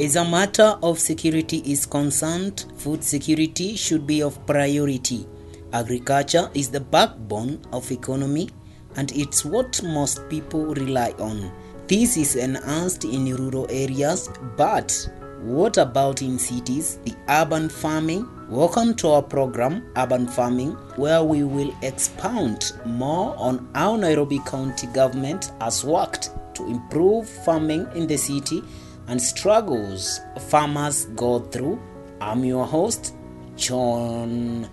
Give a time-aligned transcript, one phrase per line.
[0.00, 5.26] As a matter of security is concerned, food security should be of priority.
[5.74, 8.48] Agriculture is the backbone of economy
[8.96, 11.52] and it's what most people rely on.
[11.88, 15.10] This is enhanced in rural areas, but
[15.42, 16.98] what about in cities?
[17.04, 18.26] The urban farming?
[18.48, 24.86] Welcome to our program, Urban Farming, where we will expound more on how Nairobi County
[24.86, 28.62] government has worked to improve farming in the city
[29.08, 31.80] and struggles farmers go through.
[32.20, 33.14] I'm your host,
[33.56, 34.68] John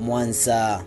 [0.00, 0.84] Mwanza.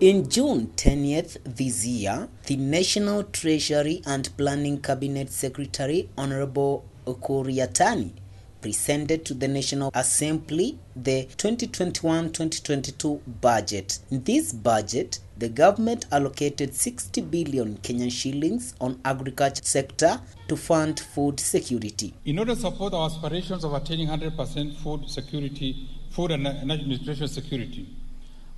[0.00, 8.12] In June 10th this year, the National Treasury and Planning Cabinet Secretary Honorable Okuriatani
[8.60, 13.98] presented to the National Assembly the 2021-2022 budget.
[14.10, 21.38] This budget, the government allocated 60 billion Kenyan shillings on agriculture sector to fund food
[21.38, 22.12] security.
[22.24, 27.88] In order to support our aspirations of attaining 100% food security, food and nutrition security,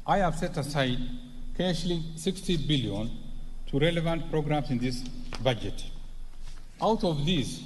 [0.07, 0.99] I have set aside
[1.59, 3.11] shilling 60 billion
[3.67, 5.01] to relevant programs in this
[5.43, 5.85] budget.
[6.81, 7.61] Out of this,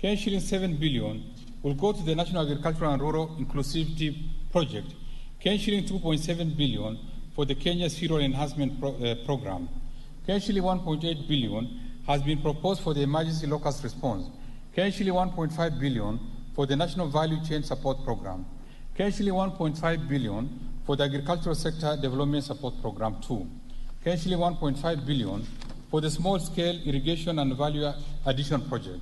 [0.00, 1.22] shilling 7 billion
[1.62, 4.92] will go to the National Agricultural and Rural Inclusivity Project,
[5.40, 6.98] shilling 2.7 billion
[7.34, 9.68] for the Kenya Cereal Enhancement Pro- uh, Program.
[10.26, 14.26] shilling 1.8 billion has been proposed for the Emergency Locust Response.
[14.76, 16.20] shilling 1.5 billion
[16.54, 18.44] for the National Value Chain Support Program.
[18.96, 23.46] shilling 1.5 billion for the Agricultural Sector Development Support Program 2.
[24.04, 25.46] shilling 1.5 billion
[25.90, 27.90] for the Small Scale Irrigation and Value
[28.26, 29.00] Addition Project.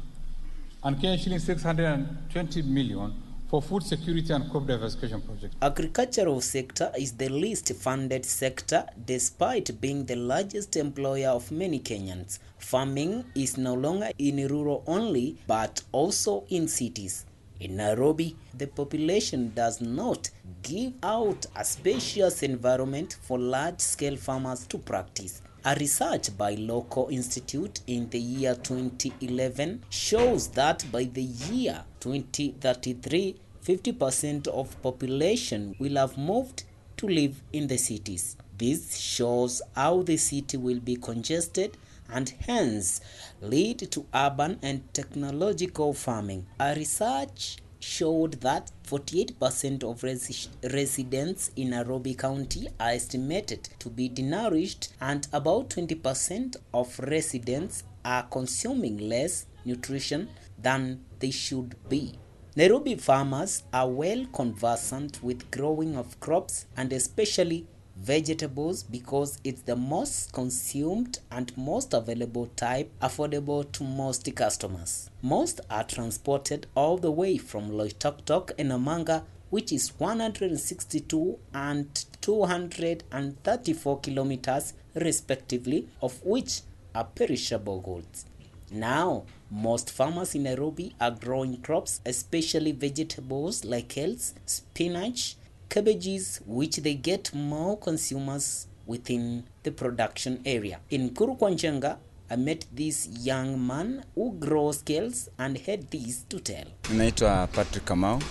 [0.85, 3.15] And shilling 620 million
[3.51, 5.55] for food security and crop diversification project.
[5.61, 12.39] Agricultural sector is the least funded sector despite being the largest employer of many Kenyans.
[12.59, 17.27] Farming is no longer in rural only but also in cities.
[17.61, 20.31] In Nairobi, the population does not
[20.63, 25.43] give out a spacious environment for large scale farmers to practice.
[25.67, 33.37] A research by Local Institute in the year 2011 shows that by the year 2033,
[33.63, 36.65] 50% of population will have moved
[36.97, 38.39] to live in the cities.
[38.57, 41.77] This shows how the city will be congested
[42.13, 43.01] and hence
[43.41, 46.47] lead to urban and technological farming.
[46.59, 54.09] A research showed that 48% of res residents in Nairobi County are estimated to be
[54.09, 60.29] denourished and about 20% of residents are consuming less nutrition
[60.59, 62.19] than they should be.
[62.57, 67.67] Nairobi farmers are well conversant with growing of crops and especially
[68.03, 75.11] vegetables because it's the most consumed and most available type affordable to most customers.
[75.21, 84.01] Most are transported all the way from Loitoktok and Namanga which is 162 and 234
[84.01, 86.63] kilometers respectively of which
[86.95, 88.25] are perishable goods.
[88.73, 95.35] Now, most farmers in Nairobi are growing crops, especially vegetables like kales, spinach,
[95.71, 100.79] cabbages, which they get more consumers within the production area.
[100.91, 101.97] In Kurukwanchenga,
[102.31, 106.65] I met this young man who grows scales and had this to tell.
[106.95, 108.23] Naitwa Patrick Kamau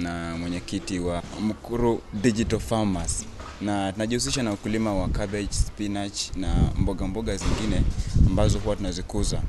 [0.00, 3.24] na mwenyekiti wa Mkuru Digital Farmers
[3.60, 7.82] na tunajihusisha na ukulima wa cabbage, spinach na mboga mboga zingine
[8.26, 9.42] ambazo huwa tunazikuza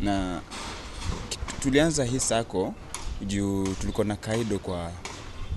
[0.00, 0.40] na
[1.60, 2.74] tulianza hii sako
[3.26, 4.92] juu tulikuwa na kaido kwa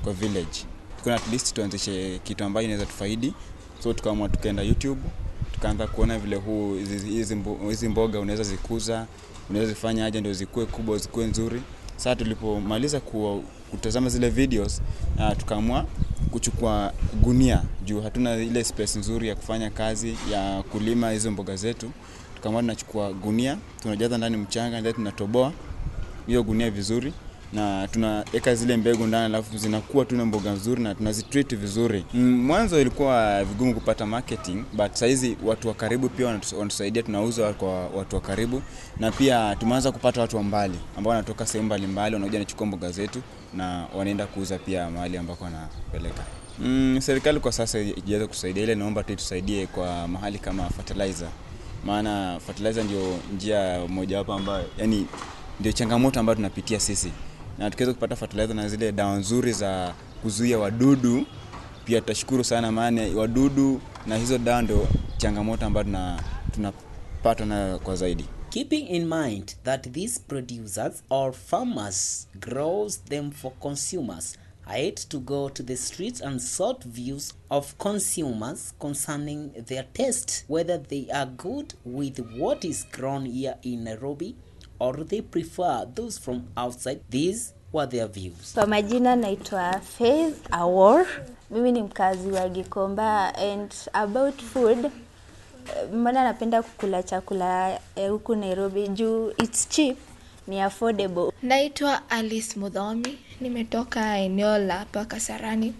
[0.03, 0.65] kwa village
[1.01, 3.33] tukuna at least tuanzishe kitu ambayo inaweza tufaidi.
[3.83, 5.01] So tukaamua tukaenda youtube
[5.53, 9.07] tukaanza kuona vile huu hizi- hizi mbo- hizi mboga unaweza zikuza
[9.49, 11.61] unaweza zifanya aje ndio zikuwe kubwa zikuwe nzuri.
[11.97, 14.81] Saa tulipomaliza ku, kutazama zile videos
[15.17, 15.85] uh, tukaamua
[16.31, 17.63] kuchukua gunia.
[17.85, 21.91] Juu hatuna ile space nzuri ya kufanya kazi ya kulima hizo mboga zetu.
[22.35, 25.53] Tukaamua tunachukua gunia tunajaza ndani mchanga tunatoboa
[26.27, 27.13] hiyo gunia vizuri
[27.53, 32.05] na tunaweka zile mbegu ndani alafu zinakuwa tuna mboga nzuri na tunazitreat vizuri.
[32.13, 37.53] Mm, mwanzo ilikuwa vigumu kupata marketing but saizi watu wa karibu pia wanatus- wanatusaidia tunauza
[37.53, 38.61] kwa watu wa karibu.
[38.99, 43.21] Na pia tumeanza kupata watu wa mbali ambao wanatoka sehemu mbalimbali wanakuja nachukua mboga zetu
[43.53, 46.23] na wanaenda kuuza pia mahali ambako wanapeleka.
[46.59, 51.27] Mm, serikali kwa sasa ijaweza kusaidia ile naomba tu tusaidie kwa mahali kama fertilizer.
[51.85, 55.05] Maana fertilizer ndio njia mojawapo ambayo yani
[55.59, 57.11] ndio changamoto ambayo tunapitia sisi
[57.61, 61.25] na tukiweza kupata fertilizer na zile dawa nzuri za kuzuia wadudu
[61.85, 64.87] pia tutashukuru sana maana wadudu na hizo dawa ndio
[65.17, 65.85] changamoto ambayo
[66.53, 68.25] tunapatwa nayo kwa zaidi.
[68.49, 74.37] Keeping in mind that these producers or farmers grows them for consumers,
[74.67, 80.45] I had to go to the streets and sought views of consumers concerning their taste,
[80.49, 84.35] whether they are good with what is grown here in Nairobi
[84.81, 86.99] or they prefer those from outside.
[87.09, 88.53] These were their views.
[88.53, 91.05] Kwa majina naitwa Faith Awor.
[91.51, 94.91] Mimi ni mkazi wa Gikomba and about food
[95.93, 99.97] mbona napenda kukula chakula eh, huku Nairobi juu it's cheap,
[100.47, 101.31] ni affordable.
[101.43, 105.73] Naitwa Alice Mudhomi, nimetoka eneo la hapa Kasarani.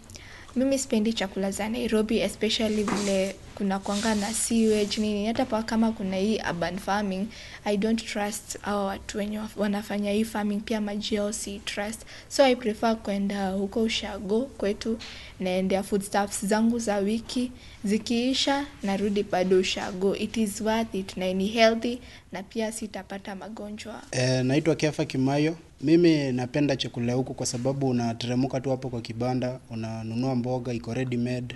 [0.55, 5.91] Mimi sipendi chakula za Nairobi especially vile kuna kwanga na sewage nini, hata pa kama
[5.91, 7.27] kuna hii urban farming,
[7.65, 12.43] I don't trust hao watu wenye wanafanya hii farming, pia maji yao si trust, so
[12.43, 14.97] I prefer kwenda huko ushago kwetu,
[15.39, 17.51] naendea foodstuffs zangu za wiki,
[17.83, 20.15] zikiisha narudi bado ushago.
[20.15, 21.97] It is worth it na ni healthy
[22.31, 24.01] na pia sitapata magonjwa.
[24.11, 25.55] Eh, naitwa Kefa Kimayo.
[25.83, 31.17] Mimi napenda chakula huku kwa sababu unateremka tu hapo kwa kibanda, unanunua mboga iko ready
[31.17, 31.55] made.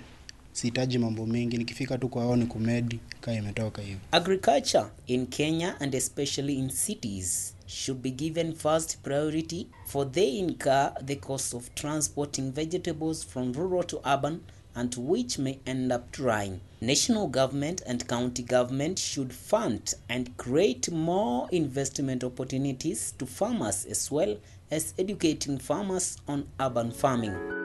[0.56, 3.98] Sihitaji mambo mengi, nikifika tu kwa hao ni kumedi kaa imetoka hiyo.
[4.12, 10.92] Agriculture in Kenya and especially in cities should be given first priority for they incur
[11.04, 14.40] the cost of transporting vegetables from rural to urban
[14.74, 16.60] and which may end up drying.
[16.80, 24.10] National government and county government should fund and create more investment opportunities to farmers as
[24.12, 24.36] well
[24.70, 27.55] as educating farmers on urban farming.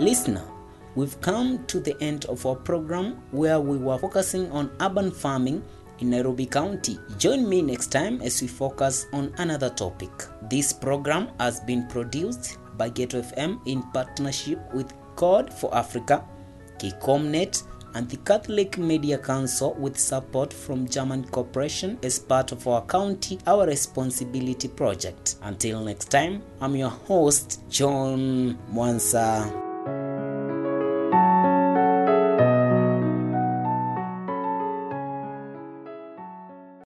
[0.00, 0.42] Listener,
[0.94, 5.62] we've come to the end of our program where we were focusing on urban farming
[5.98, 6.98] in Nairobi County.
[7.18, 10.10] Join me next time as we focus on another topic.
[10.48, 16.24] This program has been produced by Ghetto FM in partnership with Code for Africa,
[16.78, 17.62] KCOMNET,
[17.92, 23.38] and the Catholic Media Council with support from German Corporation as part of our county
[23.46, 25.36] Our Responsibility project.
[25.42, 29.69] Until next time, I'm your host, John Mwansa.